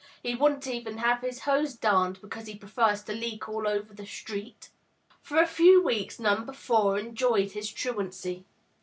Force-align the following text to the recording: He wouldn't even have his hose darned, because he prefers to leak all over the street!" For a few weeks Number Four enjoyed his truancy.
He 0.23 0.33
wouldn't 0.33 0.65
even 0.65 0.97
have 0.97 1.21
his 1.21 1.41
hose 1.41 1.75
darned, 1.75 2.21
because 2.21 2.47
he 2.47 2.55
prefers 2.55 3.03
to 3.03 3.13
leak 3.13 3.47
all 3.47 3.67
over 3.67 3.93
the 3.93 4.07
street!" 4.07 4.71
For 5.21 5.39
a 5.39 5.45
few 5.45 5.83
weeks 5.83 6.19
Number 6.19 6.53
Four 6.53 6.97
enjoyed 6.97 7.51
his 7.51 7.71
truancy. 7.71 8.43